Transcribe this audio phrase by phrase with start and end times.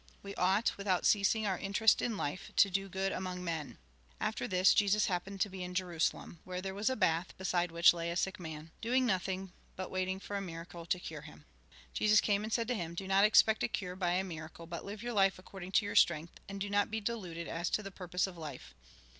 [0.23, 3.77] We ought, without ceasing our interest in life, to do good among men."
[4.19, 7.37] After this, Jesus happened to be in Jerusalem, A RECAPITULATION i8i where was a bath,
[7.37, 11.45] beside which lay a sick man, doing nothing but waiting a miracle to cure him.
[11.93, 14.83] Jesus came, and said to him:" Do not expect a cure by a miracle, but
[14.85, 17.91] live your life according to your strength, and do not be deluded as to the
[17.91, 18.73] purpose of life."